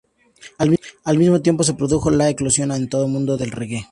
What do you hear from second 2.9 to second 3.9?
el mundo del reggae.